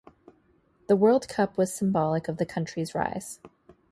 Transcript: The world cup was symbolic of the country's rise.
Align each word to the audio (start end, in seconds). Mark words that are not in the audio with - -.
The 0.87 0.95
world 0.95 1.27
cup 1.27 1.59
was 1.59 1.71
symbolic 1.75 2.27
of 2.27 2.37
the 2.37 2.45
country's 2.47 2.95
rise. 2.95 3.39